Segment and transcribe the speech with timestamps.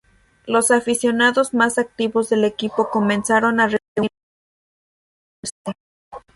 [0.47, 5.79] Los aficionados más activos del equipo comenzaron a reunirse en la tribuna oeste.